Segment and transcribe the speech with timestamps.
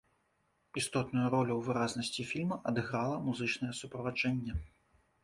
[0.79, 4.57] Істотную ролю ў выразнасці фільма адыграла музычнае суправаджэнне.